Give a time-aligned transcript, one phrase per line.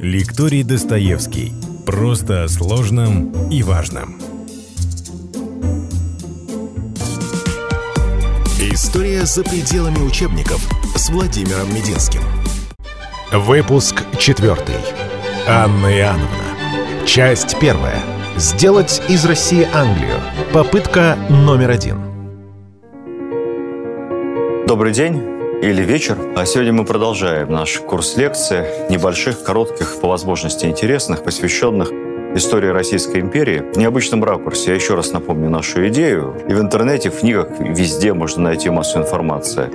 [0.00, 1.52] Лекторий Достоевский.
[1.84, 4.14] Просто о сложном и важном.
[8.60, 10.64] История за пределами учебников
[10.94, 12.20] с Владимиром Мединским.
[13.32, 14.76] Выпуск четвертый.
[15.48, 17.04] Анна Иоанновна.
[17.04, 18.00] Часть первая.
[18.36, 20.20] Сделать из России Англию.
[20.52, 21.98] Попытка номер один.
[24.68, 25.27] Добрый день
[25.62, 26.16] или вечер.
[26.36, 31.90] А сегодня мы продолжаем наш курс лекций, небольших, коротких, по возможности интересных, посвященных
[32.36, 34.70] истории Российской империи в необычном ракурсе.
[34.70, 36.36] Я еще раз напомню нашу идею.
[36.48, 39.68] И в интернете, в книгах, везде можно найти массу информации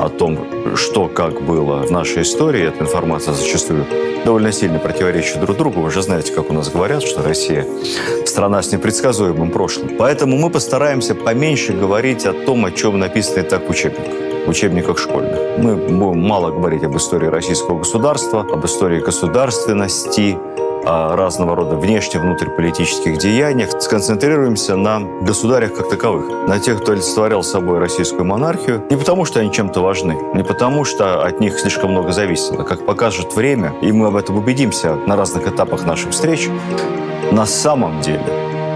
[0.00, 0.38] о том,
[0.76, 2.68] что как было в нашей истории.
[2.68, 3.86] Эта информация зачастую
[4.24, 5.80] довольно сильно противоречит друг другу.
[5.80, 7.66] Вы же знаете, как у нас говорят, что Россия–
[8.26, 9.96] страна с непредсказуемым прошлым.
[9.98, 14.48] Поэтому мы постараемся поменьше говорить о том, о чем написано и так в учебниках в
[14.48, 15.58] учебниках школьных.
[15.58, 20.38] Мы будем мало говорить об истории российского государства, об истории государственности,
[20.86, 23.70] о разного рода внешне внутриполитических деяниях.
[23.80, 28.82] Сконцентрируемся на государях как таковых, на тех, кто олицетворял собой российскую монархию.
[28.90, 32.64] Не потому, что они чем-то важны, не потому, что от них слишком много зависело.
[32.64, 36.48] Как покажет время, и мы об этом убедимся на разных этапах наших встреч,
[37.32, 38.24] на самом деле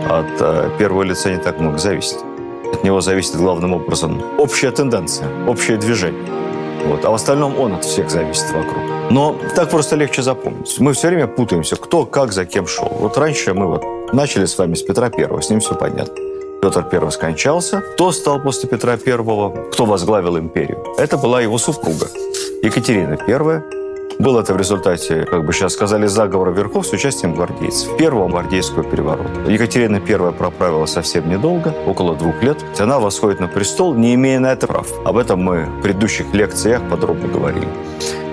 [0.09, 2.25] от э, первого лица не так много зависит.
[2.73, 6.25] От него зависит главным образом общая тенденция, общее движение.
[6.87, 7.05] Вот.
[7.05, 8.83] А в остальном он от всех зависит вокруг.
[9.11, 10.77] Но так просто легче запомнить.
[10.79, 12.89] Мы все время путаемся, кто как за кем шел.
[13.01, 16.15] Вот раньше мы вот начали с вами с Петра Первого, с ним все понятно.
[16.61, 17.81] Петр I скончался.
[17.95, 19.71] Кто стал после Петра I?
[19.73, 20.85] Кто возглавил империю?
[20.99, 22.09] Это была его супруга
[22.63, 23.63] Екатерина I,
[24.19, 27.97] было это в результате, как бы сейчас сказали, заговора верхов с участием гвардейцев.
[27.97, 29.51] Первого гвардейского переворота.
[29.51, 32.59] Екатерина I проправила совсем недолго, около двух лет.
[32.79, 34.89] Она восходит на престол, не имея на это прав.
[35.05, 37.69] Об этом мы в предыдущих лекциях подробно говорили.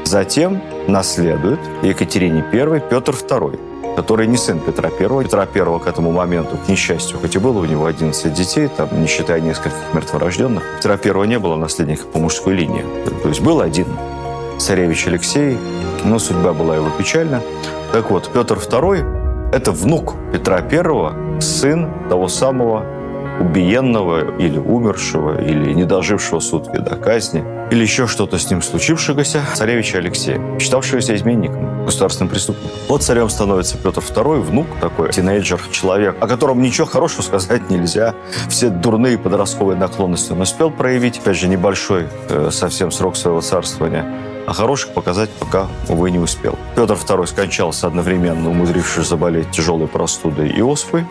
[0.06, 3.59] Затем наследует Екатерине I Петр II
[3.95, 5.23] который не сын Петра I.
[5.23, 8.90] Петра I к этому моменту, к несчастью, хоть и было у него 11 детей, там,
[8.91, 12.84] не считая нескольких мертворожденных, Петра I не было наследника по мужской линии.
[13.23, 13.88] То есть был один
[14.59, 15.57] царевич Алексей,
[16.03, 17.41] но судьба была его печальна.
[17.91, 22.85] Так вот, Петр II– это внук Петра I, сын того самого
[23.39, 29.41] убиенного или умершего, или не дожившего суд вида казни, или еще что-то с ним случившегося
[29.53, 32.72] царевича Алексея, считавшегося изменником, государственным преступником.
[32.87, 38.16] Вот царем становится Петр II, внук такой, тинейджер, человек, о котором ничего хорошего сказать нельзя.
[38.49, 41.19] Все дурные подростковые наклонности он успел проявить.
[41.19, 44.05] Опять же, небольшой э, совсем срок своего царствования
[44.45, 46.57] а хороших показать пока, увы, не успел.
[46.75, 51.06] Петр II скончался одновременно, умудрившись заболеть тяжелой простудой и оспой.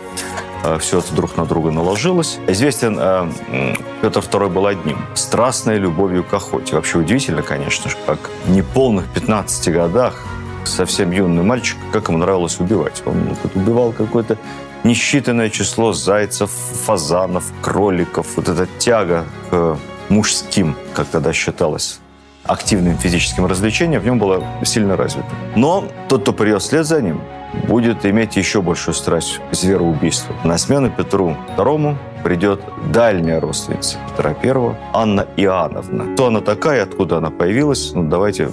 [0.62, 2.38] А, Все это друг на друга наложилось.
[2.46, 4.98] Известен э, Петр II был одним.
[5.14, 6.76] Страстной любовью к охоте.
[6.76, 10.22] Вообще удивительно, конечно же, как в неполных 15 годах
[10.64, 13.02] совсем юный мальчик, как ему нравилось убивать.
[13.04, 14.38] Он убивал какое-то
[14.84, 18.26] несчитанное число зайцев, фазанов, кроликов.
[18.36, 19.78] Вот эта тяга к
[20.08, 21.98] мужским, как тогда считалось,
[22.44, 25.28] активным физическим развлечением в нем было сильно развито.
[25.56, 27.20] Но тот, кто придет вслед за ним,
[27.68, 30.34] будет иметь еще большую страсть к звероубийству.
[30.44, 32.60] На смену Петру II придет
[32.92, 36.14] дальняя родственница Петра I, Анна Иоанновна.
[36.14, 38.48] Кто она такая, откуда она появилась, ну, давайте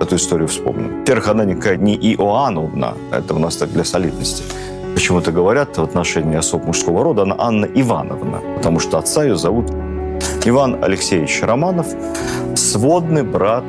[0.00, 1.00] эту историю вспомним.
[1.00, 4.44] Во-первых, она никакая не Иоанновна, это у нас так для солидности.
[4.94, 9.70] Почему-то говорят в отношении особ мужского рода, она Анна Ивановна, потому что отца ее зовут
[10.48, 11.88] Иван Алексеевич Романов,
[12.54, 13.64] сводный брат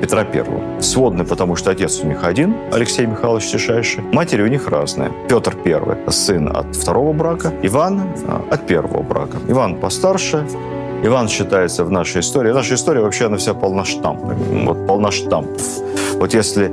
[0.00, 0.80] Петра I.
[0.80, 4.02] Сводный, потому что отец у них один, Алексей Михайлович Тишайший.
[4.12, 5.12] Матери у них разные.
[5.28, 8.14] Петр I– сын от второго брака, Иван–
[8.50, 9.36] от первого брака.
[9.46, 10.46] Иван постарше,
[11.04, 12.52] Иван считается в нашей истории.
[12.52, 14.64] Наша история вообще, она вся полна штампами.
[14.64, 15.62] Вот полна штампов.
[16.14, 16.72] Вот если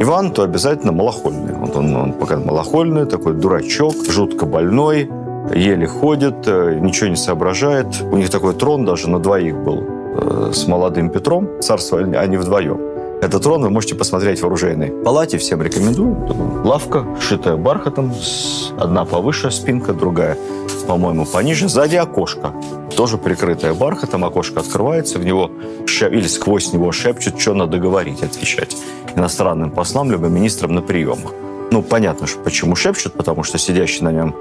[0.00, 1.54] Иван, то обязательно малохольный.
[1.54, 5.08] Вот он, он пока малохольный, такой дурачок, жутко больной,
[5.54, 7.86] еле ходит, э, ничего не соображает.
[8.02, 11.48] У них такой трон даже на двоих был э, с молодым Петром.
[11.60, 12.80] Царство они вдвоем.
[13.20, 15.38] Этот трон вы можете посмотреть в оружейной палате.
[15.38, 16.62] Всем рекомендую.
[16.64, 18.14] Лавка, шитая бархатом.
[18.78, 20.36] Одна повыше спинка, другая,
[20.86, 21.68] по-моему, пониже.
[21.68, 22.52] Сзади окошко.
[22.96, 24.24] Тоже прикрытое бархатом.
[24.24, 25.18] Окошко открывается.
[25.18, 25.50] В него
[25.86, 26.12] шеп...
[26.12, 28.76] или сквозь него шепчут, что надо говорить, отвечать
[29.16, 31.32] иностранным послам либо министрам на приемах.
[31.70, 34.34] Ну, понятно, почему шепчут, потому что сидящий на нем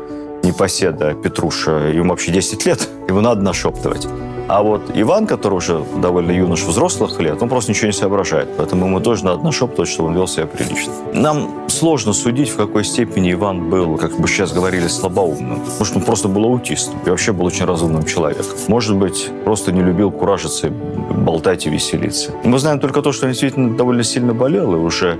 [0.47, 4.07] непоседа Петруша, ему вообще 10 лет, ему надо нашептывать.
[4.47, 8.47] А вот Иван, который уже довольно юнош взрослых лет, он просто ничего не соображает.
[8.57, 10.93] Поэтому ему тоже надо нашептывать, чтобы он вел себя прилично.
[11.13, 15.59] Нам сложно судить, в какой степени Иван был, как бы сейчас говорили, слабоумным.
[15.79, 18.45] Может, он просто был аутистом и вообще был очень разумным человеком.
[18.69, 22.31] Может быть, просто не любил куражиться, болтать и веселиться.
[22.45, 25.17] Мы знаем только то, что он действительно довольно сильно болел и уже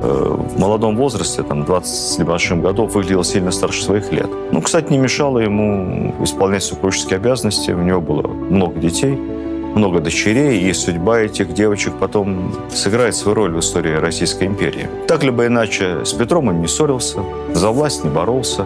[0.00, 4.28] в молодом возрасте, там, 20 с небольшим годов, выглядел сильно старше своих лет.
[4.52, 7.70] Ну, кстати, не мешало ему исполнять супружеские обязанности.
[7.70, 9.18] У него было много детей–
[9.76, 14.88] много дочерей, и судьба этих девочек потом сыграет свою роль в истории Российской империи.
[15.06, 17.20] Так либо иначе, с Петром он не ссорился,
[17.52, 18.64] за власть не боролся.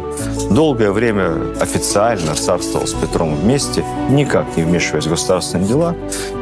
[0.50, 5.94] Долгое время официально царствовал с Петром вместе, никак не вмешиваясь в государственные дела.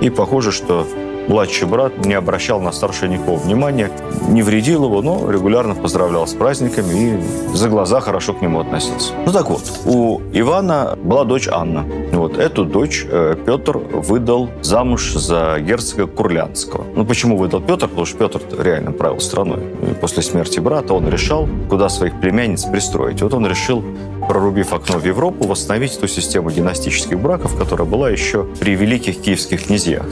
[0.02, 0.86] И похоже, что
[1.28, 3.90] младший брат не обращал на старшего никакого внимания,
[4.28, 7.20] не вредил его, но регулярно поздравлял с праздниками
[7.52, 9.12] и за глаза хорошо к нему относился.
[9.24, 11.84] Ну так вот, у Ивана была дочь Анна.
[12.12, 16.84] Вот эту дочь э, Петр выдал замуж за герцога Курлянского.
[16.94, 17.88] Ну почему выдал Петр?
[17.88, 19.60] Потому что Петр реально правил страной.
[19.82, 23.22] И после смерти брата он решал, куда своих племянниц пристроить.
[23.22, 23.84] Вот он решил
[24.28, 29.66] прорубив окно в Европу, восстановить ту систему династических браков, которая была еще при великих киевских
[29.66, 30.04] князьях.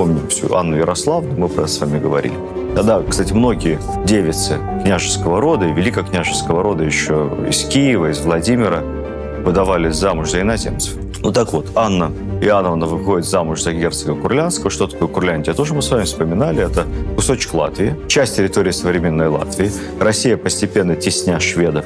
[0.00, 2.32] Помним всю Анну Ярославну, мы про это с вами говорили.
[2.74, 8.82] Тогда, кстати, многие девицы княжеского рода и великокняжеского рода еще из Киева, из Владимира
[9.44, 10.94] выдавались замуж за иноземцев.
[11.22, 14.70] Ну так вот, Анна Иоанновна выходит замуж за герцога Курлянского.
[14.70, 15.52] Что такое Курляндия?
[15.52, 16.64] Тоже мы с вами вспоминали.
[16.64, 19.70] Это кусочек Латвии, часть территории современной Латвии.
[20.00, 21.84] Россия постепенно тесня шведов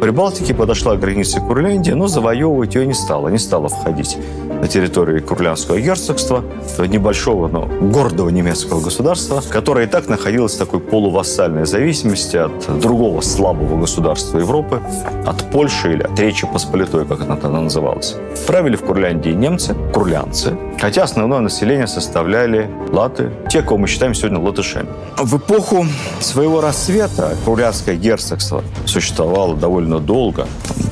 [0.00, 4.18] Прибалтике подошла к границе Курляндии, но завоевывать ее не стала, не стала входить
[4.60, 6.42] на территорию Курлянского герцогства,
[6.78, 13.20] небольшого, но гордого немецкого государства, которое и так находилось в такой полувассальной зависимости от другого
[13.20, 14.80] слабого государства Европы,
[15.26, 18.16] от Польши или от Речи Посполитой, как она тогда называлась.
[18.46, 24.40] Правили в Курляндии немцы, курлянцы, хотя основное население составляли латы, те, кого мы считаем сегодня
[24.40, 24.88] латышами.
[25.18, 25.86] В эпоху
[26.20, 30.46] своего рассвета Курлянское герцогство существовало довольно долго,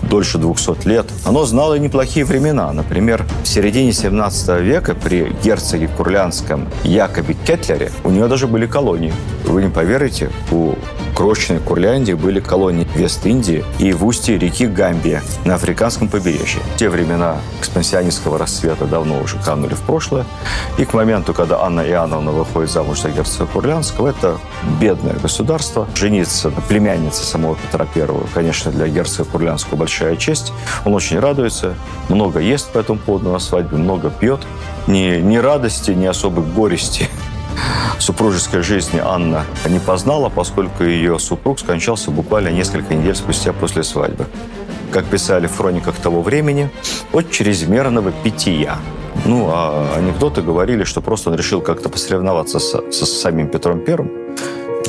[0.08, 1.06] дольше 200 лет.
[1.24, 2.72] Оно знало неплохие времена.
[2.72, 9.12] Например, в середине 17 века при герцоге Курлянском Якобе Кетлере у него даже были колонии.
[9.44, 10.74] Вы не поверите, у
[11.14, 16.60] крошечной Курляндии были колонии Вест-Индии и в устье реки Гамбия на африканском побережье.
[16.76, 20.26] Те времена экспансионистского расцвета давно уже канули в прошлое.
[20.76, 24.38] И к моменту, когда Анна Иоанновна выходит замуж за герцога Курлянского, это
[24.80, 25.88] бедное государство.
[25.94, 30.52] Жениться на племяннице самого Петра I, конечно, для герцога Курлянского большая честь.
[30.84, 31.74] Он очень радуется,
[32.08, 34.40] много ест по этому поводу на свадьбе, много пьет.
[34.86, 37.08] Ни, ни радости, ни особой горести
[37.98, 44.26] супружеской жизни Анна не познала, поскольку ее супруг скончался буквально несколько недель спустя после свадьбы.
[44.92, 46.70] Как писали в хрониках того времени,
[47.12, 48.78] от чрезмерного питья.
[49.24, 54.10] Ну, а анекдоты говорили, что просто он решил как-то посоревноваться со, со самим Петром Первым,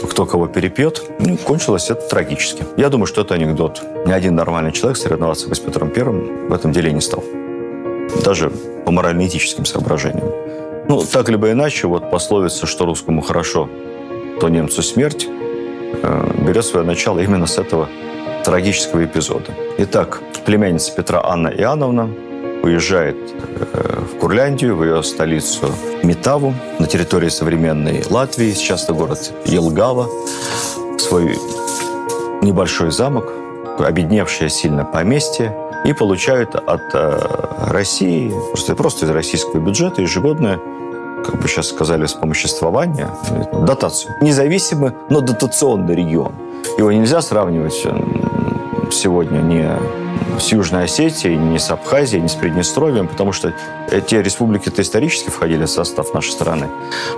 [0.09, 1.01] кто кого перепьет.
[1.19, 2.63] Ну, кончилось это трагически.
[2.77, 3.81] Я думаю, что это анекдот.
[4.05, 7.23] Ни один нормальный человек соревноваться с Петром Первым в этом деле не стал.
[8.23, 8.49] Даже
[8.85, 10.44] по морально-этическим соображениям.
[10.87, 13.69] Ну, так либо иначе, вот пословица, что русскому хорошо,
[14.39, 17.89] то немцу смерть, э, берет свое начало именно с этого
[18.43, 19.51] трагического эпизода.
[19.79, 22.09] Итак, племянница Петра Анна Иоанновна
[22.61, 23.17] уезжает
[23.73, 25.71] э, в Курляндию, в ее столицу
[26.03, 30.07] Метаву, на территории современной Латвии, сейчас это город Елгава,
[30.99, 31.35] свой
[32.43, 33.33] небольшой замок,
[33.79, 35.51] обедневшее сильно поместье,
[35.85, 37.19] и получают от э,
[37.69, 40.59] России, просто, просто из российского бюджета ежегодное
[41.23, 43.09] как бы сейчас сказали, вспомоществование,
[43.65, 44.13] дотацию.
[44.21, 46.33] Независимый, но дотационный регион.
[46.77, 47.83] Его нельзя сравнивать
[48.91, 50.04] сегодня не
[50.39, 53.53] с Южной Осетией, ни с Абхазией, ни с Приднестровьем, потому что
[53.91, 56.67] эти республики-то исторически входили в состав нашей страны.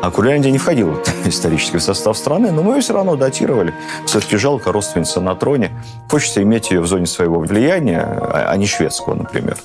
[0.01, 0.95] А Курляндия не входила
[1.25, 3.73] в состав страны, но мы ее все равно датировали.
[4.05, 5.71] Все-таки жалко родственница на троне.
[6.09, 9.57] Хочется иметь ее в зоне своего влияния, а, а не шведского, например.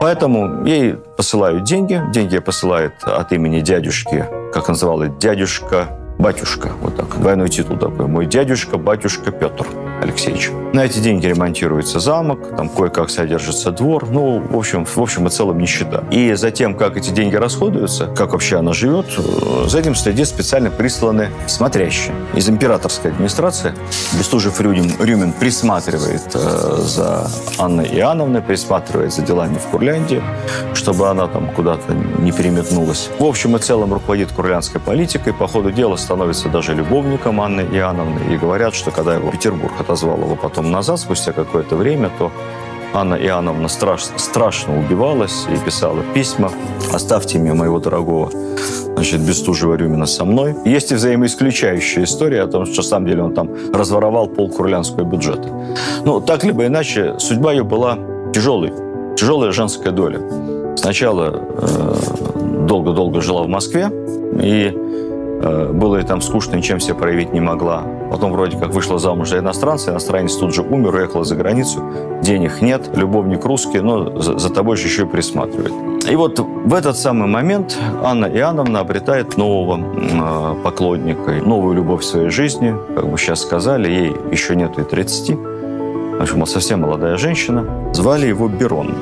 [0.00, 2.00] Поэтому ей посылают деньги.
[2.12, 6.70] Деньги посылает от имени дядюшки, как называл дядюшка, батюшка.
[6.80, 8.06] Вот так, двойной титул такой.
[8.06, 9.66] Мой дядюшка, батюшка Петр.
[10.02, 10.52] Алексеевичу.
[10.72, 15.30] На эти деньги ремонтируется замок, там кое-как содержится двор, ну, в общем, в общем и
[15.30, 16.04] целом нищета.
[16.10, 20.28] И за тем, как эти деньги расходуются, как вообще она живет, э, за этим следит
[20.28, 22.14] специально присланы смотрящие.
[22.34, 23.72] Из императорской администрации
[24.18, 27.28] Бестужев Рюмин, Рюмин присматривает э, за
[27.58, 30.22] Анной Иоанновной, присматривает за делами в Курляндии,
[30.74, 33.08] чтобы она там куда-то не переметнулась.
[33.18, 38.34] В общем и целом руководит курлянской политикой, по ходу дела становится даже любовником Анны Иоанновны.
[38.34, 42.30] И говорят, что когда его Петербург отозвал его потом назад, спустя какое-то время, то
[42.92, 46.50] Анна Иоанновна страш, страшно убивалась и писала письма
[46.92, 48.30] «Оставьте мне моего дорогого
[48.94, 50.54] значит, Бестужева Рюмина со мной».
[50.66, 55.04] Есть и взаимоисключающая история о том, что, на самом деле, он там разворовал пол курлянского
[55.04, 55.48] бюджета.
[56.04, 57.98] Ну, так либо иначе, судьба ее была
[58.34, 58.72] тяжелой,
[59.16, 60.20] тяжелая женская доля.
[60.76, 61.94] Сначала э,
[62.66, 63.90] долго-долго э, жила в Москве,
[64.42, 64.74] и
[65.40, 67.84] было и там скучно, ничем себя проявить не могла.
[68.10, 71.82] Потом вроде как вышла замуж за иностранца, иностранец тут же умер, уехала за границу.
[72.22, 75.72] Денег нет, любовник русский, но за, за тобой еще и присматривает.
[76.08, 82.04] И вот в этот самый момент Анна Иоанновна обретает нового э, поклонника, новую любовь в
[82.04, 82.74] своей жизни.
[82.94, 85.36] Как бы сейчас сказали, ей еще нету и 30.
[85.36, 87.92] В общем, совсем молодая женщина.
[87.92, 88.94] Звали его Берон.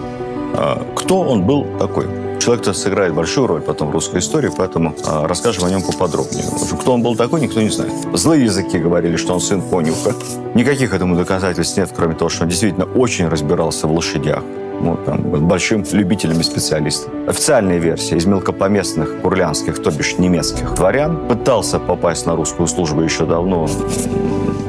[0.55, 2.26] Э, кто он был такой?
[2.41, 6.45] Человек-то сыграет большую роль потом в русской истории, поэтому э, расскажем о нем поподробнее.
[6.81, 7.93] Кто он был такой, никто не знает.
[8.15, 10.15] Злые языки говорили, что он сын конюха.
[10.55, 14.43] Никаких этому доказательств нет, кроме того, что он действительно очень разбирался в лошадях.
[14.81, 17.13] Ну, там, большим любителем и специалистом.
[17.29, 23.25] Официальная версия из мелкопоместных курлянских, то бишь немецких дворян, пытался попасть на русскую службу еще
[23.25, 23.69] давно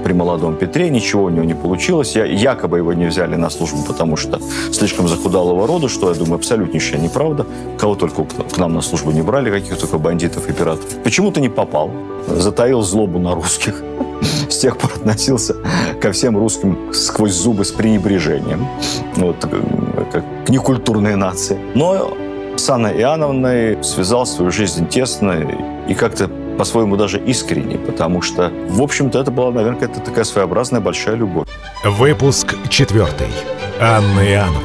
[0.07, 2.15] при молодом Петре, ничего у него не получилось.
[2.15, 4.39] Я, якобы его не взяли на службу, потому что
[4.71, 7.45] слишком захудалого рода, что, я думаю, абсолютнейшая неправда.
[7.77, 10.85] Кого только к нам на службу не брали, каких только бандитов и пиратов.
[11.03, 11.91] Почему-то не попал.
[12.27, 13.83] Затаил злобу на русских.
[14.49, 15.55] С тех пор относился
[16.01, 18.67] ко всем русским сквозь зубы с пренебрежением.
[19.15, 19.45] Вот,
[20.11, 21.57] как к некультурной нации.
[21.75, 22.15] Но
[22.55, 25.45] с Анной Иоанновной связал свою жизнь тесно
[25.87, 30.81] и как-то по-своему даже искренне, потому что, в общем-то, это была, наверное, какая-то такая своеобразная
[30.81, 31.47] большая любовь.
[31.85, 33.27] Выпуск четвертый.
[33.79, 34.61] Анна Иоанновна.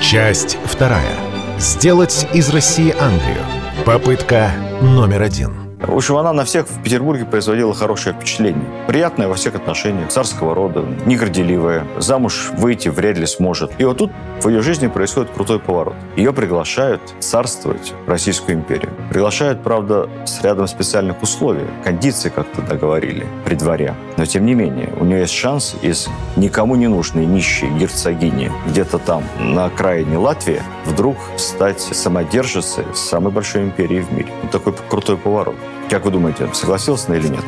[0.00, 1.16] Часть вторая.
[1.58, 3.44] Сделать из России Англию.
[3.84, 5.63] Попытка номер один.
[5.86, 8.64] В общем, она на всех в Петербурге производила хорошее впечатление.
[8.86, 13.72] Приятное во всех отношениях, царского рода, негорделивая, замуж выйти вряд ли сможет.
[13.78, 15.94] И вот тут в ее жизни происходит крутой поворот.
[16.16, 18.90] Ее приглашают царствовать в Российскую империю.
[19.10, 21.66] Приглашают, правда, с рядом специальных условий.
[21.82, 23.94] Кондиции как-то договорили при дворе.
[24.16, 28.98] Но, тем не менее, у нее есть шанс из никому не нужной нищей герцогини где-то
[28.98, 34.28] там, на окраине Латвии, вдруг стать самодержицей самой большой империи в мире.
[34.42, 35.56] Вот такой крутой поворот.
[35.90, 37.44] Как вы думаете, согласилась она или нет?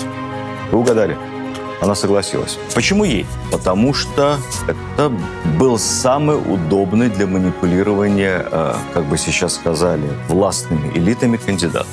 [0.71, 1.17] Вы угадали.
[1.81, 2.59] Она согласилась.
[2.75, 3.27] Почему ей?
[3.53, 5.13] Потому что это
[5.59, 11.87] был самый удобный для манипулирования, э, как бы сейчас сказали, властными элитами кандидат.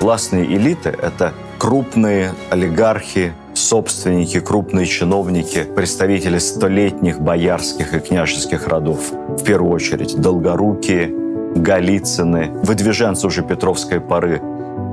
[0.00, 9.10] Властные элиты– это крупные олигархи, собственники, крупные чиновники, представители столетних боярских и княжеских родов.
[9.10, 11.14] В первую очередь Долгорукие,
[11.54, 14.40] Голицыны, выдвиженцы уже Петровской поры,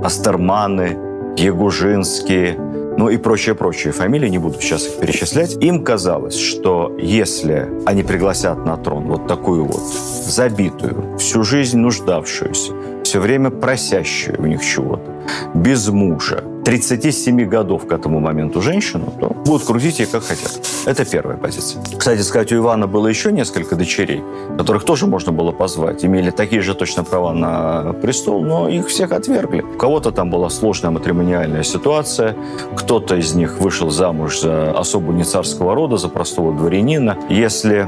[0.04, 0.98] Астерманы,
[1.38, 2.58] Ягужинские,
[2.98, 5.56] ну и прочие-прочие фамилии, не буду сейчас их перечислять.
[5.64, 12.74] Им казалось, что если они пригласят на трон вот такую вот забитую, всю жизнь нуждавшуюся,
[13.04, 15.12] все время просящую у них чего-то,
[15.54, 20.60] без мужа, 37 годов к этому моменту женщину, то будут крутить ее как хотят.
[20.86, 21.82] Это первая позиция.
[21.98, 24.22] Кстати сказать, у Ивана было еще несколько дочерей,
[24.58, 26.04] которых тоже можно было позвать.
[26.04, 29.62] Имели такие же точно права на престол, но их всех отвергли.
[29.62, 32.36] У кого-то там была сложная матримониальная ситуация,
[32.76, 37.18] кто-то из них вышел замуж за особу не царского рода, за простого дворянина.
[37.30, 37.88] Если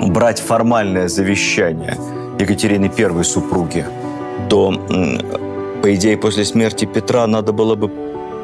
[0.00, 1.96] брать формальное завещание
[2.40, 3.86] Екатерины I супруги,
[4.48, 4.74] то
[5.82, 7.90] по идее, после смерти Петра надо было бы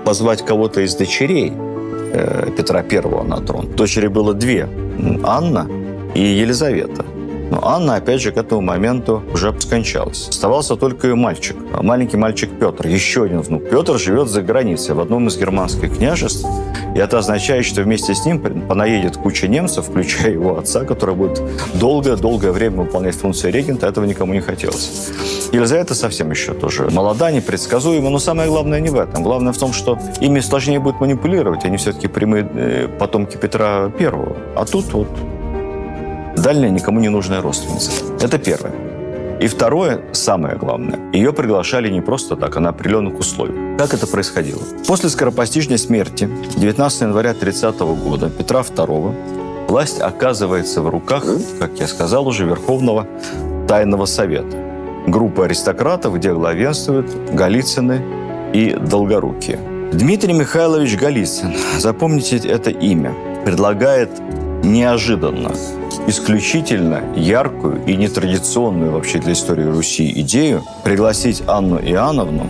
[0.04, 3.68] позвать кого-то из дочерей э, Петра I на трон.
[3.76, 4.68] Дочери было две–
[5.24, 5.68] Анна
[6.14, 7.04] и Елизавета.
[7.50, 10.28] Но Анна, опять же, к этому моменту уже скончалась.
[10.28, 11.56] Оставался только ее мальчик.
[11.82, 13.68] Маленький мальчик Петр, еще один внук.
[13.68, 16.46] Петр живет за границей, в одном из германских княжеств.
[16.94, 21.42] И это означает, что вместе с ним понаедет куча немцев, включая его отца, который будет
[21.74, 23.86] долгое-долгое время выполнять функции регента.
[23.86, 25.10] Этого никому не хотелось.
[25.52, 29.22] Елизавета совсем еще тоже молода, непредсказуема, но самое главное не в этом.
[29.22, 31.64] Главное в том, что ими сложнее будет манипулировать.
[31.64, 34.36] Они все-таки прямые э, потомки Петра Первого.
[34.54, 35.08] А тут вот
[36.36, 37.90] дальняя, никому не нужная родственница.
[38.20, 38.93] Это первое.
[39.44, 43.76] И второе, самое главное, ее приглашали не просто так, а на определенных условиях.
[43.76, 44.62] Как это происходило?
[44.88, 51.26] После скоропостижной смерти 19 января 30 года Петра II власть оказывается в руках,
[51.60, 53.06] как я сказал уже, Верховного
[53.68, 54.56] Тайного Совета.
[55.06, 58.00] Группа аристократов, где главенствуют Голицыны
[58.54, 59.58] и Долгорукие.
[59.92, 64.08] Дмитрий Михайлович Голицын, запомните это имя, предлагает
[64.64, 65.52] неожиданно
[66.06, 72.46] исключительно яркую и нетрадиционную вообще для истории Руси идею пригласить Анну Иоанновну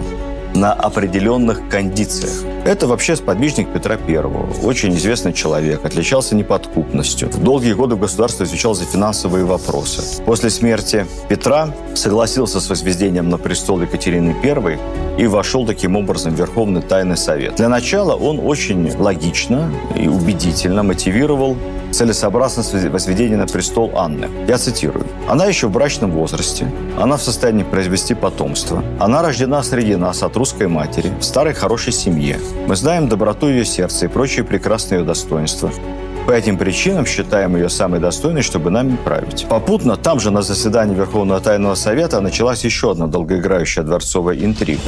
[0.55, 2.54] на определенных кондициях.
[2.65, 7.29] Это вообще сподвижник Петра Первого, очень известный человек, отличался неподкупностью.
[7.29, 10.23] В долгие годы в государстве отвечал за финансовые вопросы.
[10.23, 14.79] После смерти Петра согласился с возведением на престол Екатерины I
[15.19, 17.57] и вошел таким образом в Верховный Тайный Совет.
[17.57, 21.59] Для начала он очень логично и убедительно мотивировал
[21.95, 24.29] целесообразность возведения на престол Анны.
[24.49, 25.07] Я цитирую.
[25.29, 26.67] «Она еще в брачном возрасте,
[26.99, 31.93] она в состоянии произвести потомство, она рождена среди нас от русской матери, в старой хорошей
[31.93, 32.39] семье.
[32.67, 35.71] Мы знаем доброту ее сердца и прочие прекрасные ее достоинства.
[36.27, 39.45] По этим причинам считаем ее самой достойной, чтобы нами править.
[39.49, 44.81] Попутно, там же на заседании Верховного Тайного Совета началась еще одна долгоиграющая дворцовая интрига.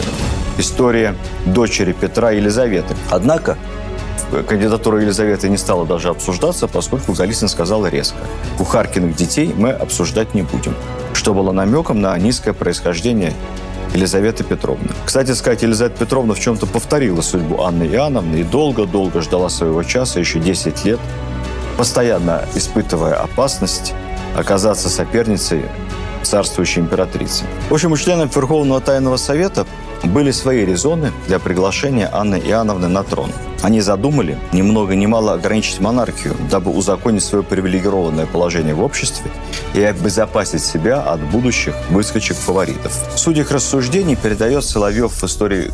[0.57, 2.95] История дочери Петра Елизаветы.
[3.11, 3.59] Однако
[4.49, 8.17] кандидатура Елизаветы не стала даже обсуждаться, поскольку Голицын сказал резко.
[8.57, 10.75] Кухаркиных детей мы обсуждать не будем.
[11.13, 13.35] Что было намеком на низкое происхождение
[13.95, 14.91] Елизаветы Петровны.
[15.05, 20.21] Кстати сказать, Елизавета Петровна в чем-то повторила судьбу Анны Иоанновны и долго-долго ждала своего часа,
[20.21, 21.01] еще 10 лет,
[21.77, 23.95] постоянно испытывая опасность
[24.37, 25.65] оказаться соперницей
[26.23, 27.45] царствующей императрицы.
[27.71, 29.67] В общем, у членов Верховного Тайного Совета
[30.05, 33.31] были свои резоны для приглашения Анны Иоанновны на трон.
[33.63, 39.31] Они задумали ни много ни мало ограничить монархию, дабы узаконить свое привилегированное положение в обществе
[39.75, 42.93] и обезопасить себя от будущих выскочек фаворитов.
[43.17, 45.71] Суть их рассуждений передает Соловьев в истории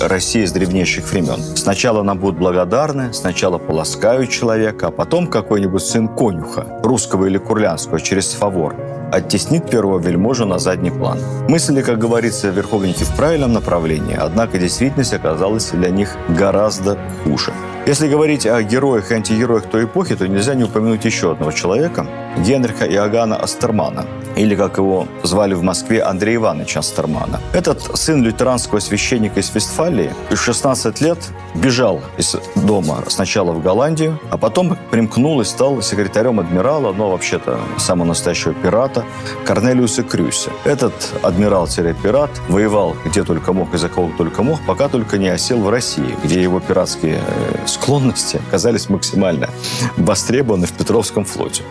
[0.00, 1.40] России с древнейших времен.
[1.56, 8.00] Сначала нам будут благодарны, сначала полоскают человека, а потом какой-нибудь сын конюха, русского или курлянского,
[8.00, 8.74] через фавор,
[9.12, 11.18] оттеснит первого вельможу на задний план.
[11.48, 17.52] Мысли, как говорится, верховники в правильном направлении, однако действительность оказалась для них гораздо хуже.
[17.86, 22.06] Если говорить о героях и антигероях той эпохи, то нельзя не упомянуть еще одного человека–
[22.38, 27.40] Генриха Иоганна Астермана, или, как его звали в Москве, Андрей Иванович Астермана.
[27.52, 31.18] Этот сын лютеранского священника из Вестфалии в 16 лет
[31.54, 37.60] бежал из дома сначала в Голландию, а потом примкнул и стал секретарем адмирала, но вообще-то
[37.78, 39.04] самого настоящего пирата,
[39.44, 40.50] Корнелиуса Крюса.
[40.64, 45.58] Этот адмирал-пират воевал где только мог и за кого только мог, пока только не осел
[45.58, 49.48] в России, где его пиратские э, склонности оказались максимально
[49.96, 51.62] востребованы в Петровском флоте.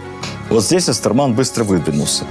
[0.49, 2.25] Вот здесь Астерман быстро выдвинулся.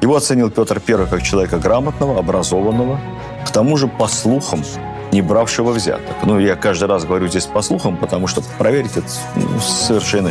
[0.00, 3.00] Его оценил Петр I как человека грамотного, образованного,
[3.44, 4.62] к тому же, по слухам,
[5.12, 6.16] не бравшего взяток.
[6.24, 10.30] Ну, я каждый раз говорю здесь по слухам, потому что проверить это ну, совершенно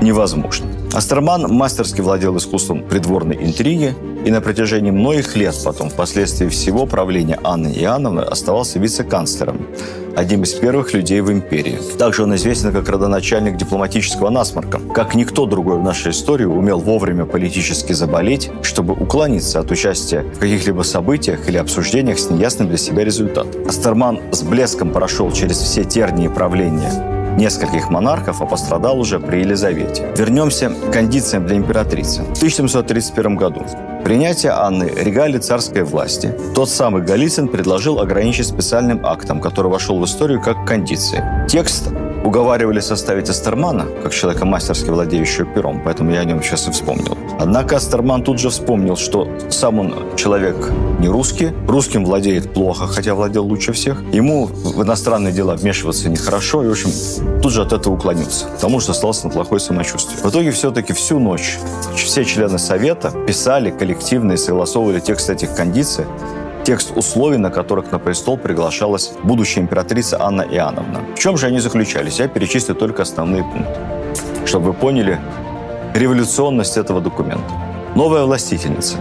[0.00, 0.66] невозможно.
[0.94, 3.94] Астерман мастерски владел искусством придворной интриги
[4.26, 9.66] и на протяжении многих лет потом, впоследствии всего правления Анны Иоанновны, оставался вице-канцлером,
[10.14, 11.78] одним из первых людей в империи.
[11.98, 14.80] Также он известен как родоначальник дипломатического насморка.
[14.94, 20.38] Как никто другой в нашей истории умел вовремя политически заболеть, чтобы уклониться от участия в
[20.38, 23.66] каких-либо событиях или обсуждениях с неясным для себя результатом.
[23.66, 30.12] Астерман с блеском прошел через все тернии правления нескольких монархов, а пострадал уже при Елизавете.
[30.16, 32.22] Вернемся к кондициям для императрицы.
[32.22, 33.64] В 1731 году
[34.04, 40.04] принятие Анны регалии царской власти тот самый Голицын предложил ограничить специальным актом, который вошел в
[40.04, 41.24] историю как кондиции.
[41.48, 41.88] Текст
[42.24, 47.16] уговаривали составить Астермана, как человека мастерски владеющего пером, поэтому я о нем сейчас и вспомнил.
[47.38, 53.14] Однако Астерман тут же вспомнил, что сам он человек не русский, русским владеет плохо, хотя
[53.14, 54.02] владел лучше всех.
[54.12, 56.90] Ему в иностранные дела вмешиваться нехорошо, и, в общем,
[57.40, 60.18] тут же от этого уклонился, потому что остался на плохое самочувствие.
[60.22, 61.58] В итоге все-таки всю ночь
[61.96, 66.04] все члены Совета писали коллективно и согласовывали текст этих кондиций,
[66.64, 71.00] текст условий, на которых на престол приглашалась будущая императрица Анна Иоанновна.
[71.14, 72.18] В чем же они заключались?
[72.18, 73.80] Я перечислю только основные пункты,
[74.46, 75.18] чтобы вы поняли
[75.94, 77.52] революционность этого документа.
[77.94, 78.96] Новая властительница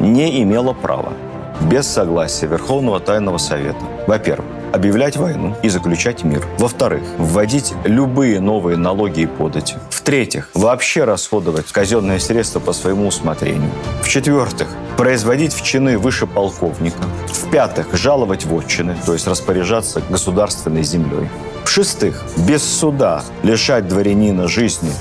[0.00, 1.12] не имела права
[1.60, 6.46] без согласия Верховного Тайного Совета, во-первых, объявлять войну и заключать мир.
[6.58, 9.76] Во-вторых, вводить любые новые налоги и подати.
[9.90, 13.70] В-третьих, вообще расходовать казенные средства по своему усмотрению.
[14.02, 17.02] В-четвертых, производить в чины выше полковника.
[17.26, 21.28] В-пятых, жаловать в отчины, то есть распоряжаться государственной землей.
[21.64, 24.92] В-шестых, без суда лишать дворянина жизни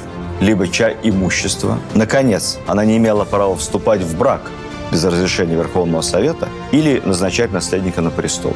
[0.42, 1.78] либо чай имущества.
[1.94, 4.42] Наконец, она не имела права вступать в брак
[4.92, 8.54] без разрешения Верховного Совета или назначать наследника на престол.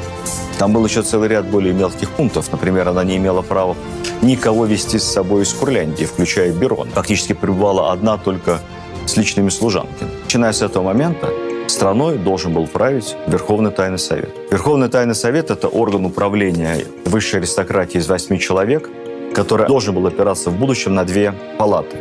[0.60, 2.52] Там был еще целый ряд более мелких пунктов.
[2.52, 3.76] Например, она не имела права
[4.22, 6.90] никого вести с собой из Курляндии, включая Берон.
[6.90, 8.60] Фактически пребывала одна только
[9.06, 10.10] с личными служанками.
[10.24, 11.30] Начиная с этого момента,
[11.68, 14.30] страной должен был править Верховный Тайный Совет.
[14.52, 18.90] Верховный Тайный Совет– это орган управления высшей аристократии из восьми человек,
[19.34, 21.98] который должен был опираться в будущем на две палаты.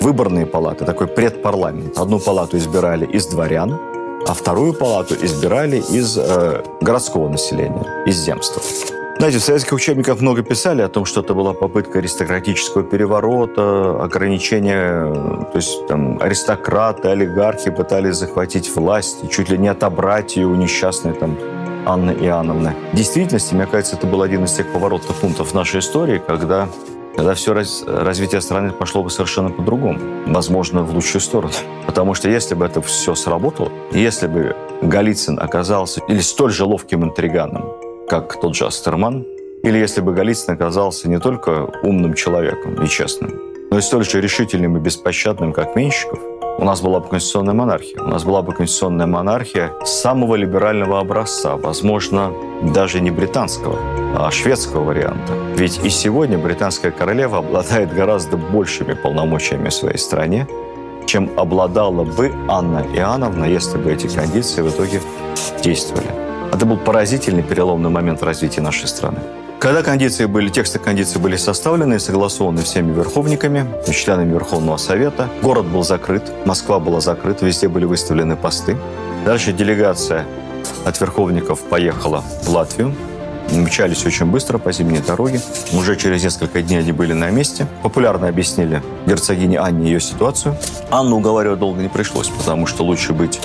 [0.00, 1.98] Выборные палаты, такой предпарламент.
[1.98, 3.78] Одну палату избирали из дворян,
[4.26, 8.62] а вторую палату избирали из э, городского населения, из земства.
[9.18, 15.12] Знаете, в советских учебниках много писали о том, что это была попытка аристократического переворота, ограничения,
[15.12, 20.54] то есть там аристократы, олигархи пытались захватить власть, и чуть ли не отобрать ее у
[20.54, 21.36] несчастной там
[21.84, 22.76] Анны Иоанновны.
[22.92, 26.68] В действительности, мне кажется, это был один из тех поворотных пунктов в нашей истории, когда
[27.18, 29.98] тогда все раз, развитие страны пошло бы совершенно по-другому.
[30.26, 31.52] Возможно, в лучшую сторону.
[31.84, 37.02] Потому что если бы это все сработало, если бы Голицын оказался или столь же ловким
[37.02, 37.72] интриганом,
[38.08, 39.26] как тот же Астерман,
[39.64, 43.34] или если бы Голицын оказался не только умным человеком и честным,
[43.68, 46.20] но и столь же решительным и беспощадным, как Менщиков,
[46.58, 48.02] у нас была бы конституционная монархия.
[48.02, 52.32] У нас была бы конституционная монархия самого либерального образца, возможно,
[52.74, 53.78] даже не британского,
[54.16, 55.34] а шведского варианта.
[55.54, 60.48] Ведь и сегодня британская королева обладает гораздо большими полномочиями в своей стране,
[61.06, 65.00] чем обладала бы Анна Иоанновна, если бы эти кондиции в итоге
[65.62, 66.08] действовали.
[66.52, 69.20] Это был поразительный переломный момент в развитии нашей страны.
[69.60, 75.66] Когда кондиции были, тексты кондиций были составлены и согласованы всеми верховниками, членами Верховного Совета, город
[75.66, 78.76] был закрыт, Москва была закрыта, везде были выставлены посты.
[79.24, 80.24] Дальше делегация
[80.84, 82.94] от верховников поехала в Латвию,
[83.50, 85.40] мчались очень быстро по зимней дороге.
[85.72, 87.66] Уже через несколько дней они были на месте.
[87.82, 90.56] Популярно объяснили герцогине Анне ее ситуацию.
[90.90, 93.40] Анну уговаривать долго не пришлось, потому что лучше быть,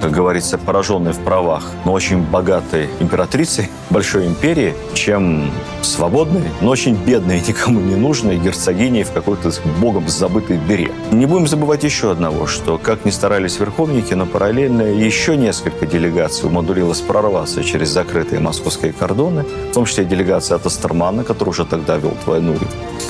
[0.00, 5.50] как говорится, пораженной в правах, но очень богатой императрицей большой империи, чем
[5.82, 10.90] свободной, но очень бедной, никому не нужной герцогиней в какой-то богом забытой дыре.
[11.10, 16.48] Не будем забывать еще одного, что как ни старались верховники, но параллельно еще несколько делегаций
[16.48, 21.96] умудрилось прорваться через закрытые московские кордоны, в том числе делегация от Астермана, который уже тогда
[21.96, 22.58] вел двойную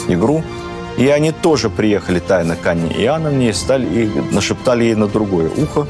[0.09, 0.43] игру,
[0.97, 5.51] и они тоже приехали тайно к Анне Иоанновне и, стали, и нашептали ей на другое
[5.57, 5.87] ухо,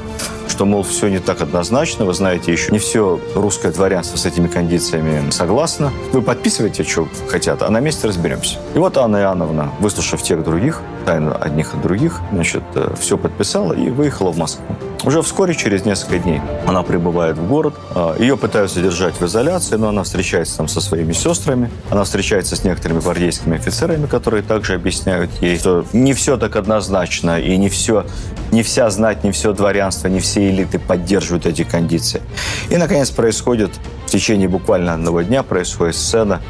[0.61, 4.47] что, мол, все не так однозначно, вы знаете, еще не все русское дворянство с этими
[4.47, 5.91] кондициями согласно.
[6.13, 8.59] Вы подписываете, что хотят, а на месте разберемся.
[8.75, 13.73] И вот Анна Иоанновна, выслушав тех других, тайно одних от других, значит, э, все подписала
[13.73, 14.67] и выехала в Москву.
[15.03, 17.75] Уже вскоре, через несколько дней, она прибывает в город.
[17.95, 21.71] А, Ее пытаются держать в изоляции, но она встречается там со своими сестрами.
[21.89, 27.41] Она встречается с некоторыми гвардейскими офицерами, которые также объясняют ей, что не все так однозначно,
[27.41, 28.05] и не все,
[28.51, 32.23] не вся знать, не все дворянство, не все элиты поддерживают эти кондиции.
[32.69, 33.71] И, наконец, происходит
[34.07, 36.41] в течение буквально одного дня происходит сцена,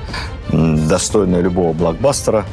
[0.51, 2.45] достойная любого блокбастера,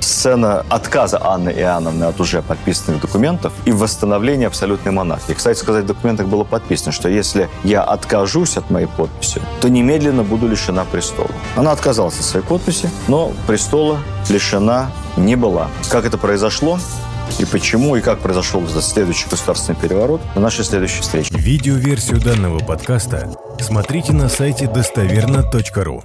[0.00, 5.32] сцена отказа Анны Иоанновны от уже подписанных документов и восстановления абсолютной монархии.
[5.32, 10.24] Кстати сказать, в документах было подписано, что если я откажусь от моей подписи, то немедленно
[10.24, 11.30] буду лишена престола.
[11.56, 15.68] Она отказалась от своей подписи, но престола лишена не была.
[15.90, 16.78] Как это произошло?
[17.38, 21.34] И почему, и как произошел этот следующий государственный переворот на нашей следующей встрече.
[21.34, 26.02] Видеоверсию данного подкаста смотрите на сайте достоверно.ру.